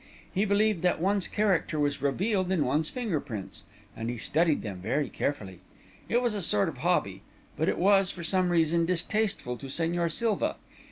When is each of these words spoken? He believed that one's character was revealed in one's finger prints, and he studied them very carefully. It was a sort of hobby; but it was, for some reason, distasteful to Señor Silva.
He 0.33 0.45
believed 0.45 0.81
that 0.81 0.99
one's 0.99 1.27
character 1.27 1.79
was 1.79 2.01
revealed 2.01 2.51
in 2.51 2.65
one's 2.65 2.89
finger 2.89 3.19
prints, 3.19 3.65
and 3.95 4.09
he 4.09 4.17
studied 4.17 4.63
them 4.63 4.77
very 4.77 5.09
carefully. 5.09 5.59
It 6.09 6.23
was 6.23 6.33
a 6.33 6.41
sort 6.41 6.69
of 6.69 6.79
hobby; 6.79 7.21
but 7.55 7.69
it 7.69 7.77
was, 7.77 8.09
for 8.09 8.23
some 8.23 8.49
reason, 8.49 8.87
distasteful 8.87 9.57
to 9.57 9.67
Señor 9.67 10.11
Silva. 10.11 10.55